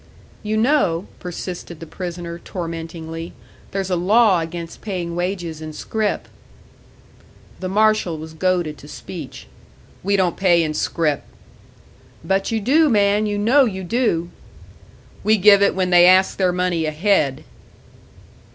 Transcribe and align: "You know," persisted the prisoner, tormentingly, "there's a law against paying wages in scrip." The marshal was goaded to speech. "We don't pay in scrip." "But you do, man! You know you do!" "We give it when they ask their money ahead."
"You 0.41 0.57
know," 0.57 1.05
persisted 1.19 1.79
the 1.79 1.85
prisoner, 1.85 2.39
tormentingly, 2.39 3.33
"there's 3.69 3.91
a 3.91 3.95
law 3.95 4.39
against 4.39 4.81
paying 4.81 5.15
wages 5.15 5.61
in 5.61 5.73
scrip." 5.73 6.27
The 7.59 7.69
marshal 7.69 8.17
was 8.17 8.33
goaded 8.33 8.79
to 8.79 8.87
speech. 8.87 9.45
"We 10.01 10.15
don't 10.15 10.37
pay 10.37 10.63
in 10.63 10.73
scrip." 10.73 11.21
"But 12.25 12.51
you 12.51 12.59
do, 12.59 12.89
man! 12.89 13.27
You 13.27 13.37
know 13.37 13.65
you 13.65 13.83
do!" 13.83 14.31
"We 15.23 15.37
give 15.37 15.61
it 15.61 15.75
when 15.75 15.91
they 15.91 16.07
ask 16.07 16.35
their 16.35 16.51
money 16.51 16.87
ahead." 16.87 17.43